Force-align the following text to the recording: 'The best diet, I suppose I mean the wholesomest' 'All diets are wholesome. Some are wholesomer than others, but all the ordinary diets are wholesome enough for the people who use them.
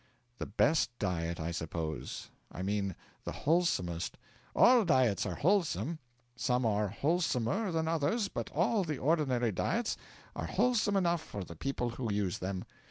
'The 0.39 0.47
best 0.47 0.89
diet, 0.97 1.39
I 1.39 1.51
suppose 1.51 2.31
I 2.51 2.63
mean 2.63 2.95
the 3.23 3.33
wholesomest' 3.33 4.17
'All 4.55 4.83
diets 4.83 5.27
are 5.27 5.35
wholesome. 5.35 5.99
Some 6.35 6.65
are 6.65 6.87
wholesomer 6.87 7.71
than 7.71 7.87
others, 7.87 8.27
but 8.27 8.49
all 8.49 8.83
the 8.83 8.97
ordinary 8.97 9.51
diets 9.51 9.97
are 10.35 10.47
wholesome 10.47 10.97
enough 10.97 11.21
for 11.21 11.43
the 11.43 11.55
people 11.55 11.91
who 11.91 12.11
use 12.11 12.39
them. 12.39 12.65